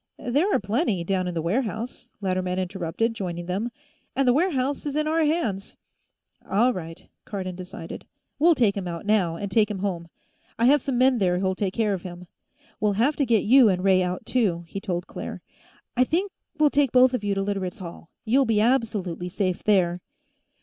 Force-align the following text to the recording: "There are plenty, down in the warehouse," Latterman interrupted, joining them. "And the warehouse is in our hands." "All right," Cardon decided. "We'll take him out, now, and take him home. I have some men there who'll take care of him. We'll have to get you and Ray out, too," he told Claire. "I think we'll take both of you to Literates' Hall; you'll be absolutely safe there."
"There 0.17 0.51
are 0.51 0.59
plenty, 0.59 1.03
down 1.03 1.27
in 1.27 1.35
the 1.35 1.43
warehouse," 1.43 2.09
Latterman 2.21 2.57
interrupted, 2.57 3.13
joining 3.13 3.45
them. 3.45 3.69
"And 4.15 4.27
the 4.27 4.33
warehouse 4.33 4.87
is 4.87 4.95
in 4.95 5.07
our 5.07 5.23
hands." 5.25 5.77
"All 6.49 6.73
right," 6.73 7.07
Cardon 7.23 7.55
decided. 7.55 8.07
"We'll 8.39 8.55
take 8.55 8.75
him 8.75 8.87
out, 8.87 9.05
now, 9.05 9.35
and 9.35 9.51
take 9.51 9.69
him 9.69 9.77
home. 9.77 10.07
I 10.57 10.65
have 10.65 10.81
some 10.81 10.97
men 10.97 11.19
there 11.19 11.37
who'll 11.37 11.53
take 11.53 11.75
care 11.75 11.93
of 11.93 12.01
him. 12.01 12.25
We'll 12.79 12.93
have 12.93 13.15
to 13.17 13.27
get 13.27 13.43
you 13.43 13.69
and 13.69 13.83
Ray 13.83 14.01
out, 14.01 14.25
too," 14.25 14.63
he 14.65 14.81
told 14.81 15.05
Claire. 15.05 15.43
"I 15.95 16.03
think 16.03 16.31
we'll 16.57 16.71
take 16.71 16.91
both 16.91 17.13
of 17.13 17.23
you 17.23 17.35
to 17.35 17.43
Literates' 17.43 17.77
Hall; 17.77 18.09
you'll 18.25 18.45
be 18.45 18.59
absolutely 18.59 19.29
safe 19.29 19.63
there." 19.63 20.01